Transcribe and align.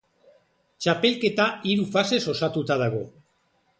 Txapelketa 0.85 1.47
hiru 1.73 1.85
fasez 1.97 2.21
osatuta 2.33 2.79
dago. 2.85 3.03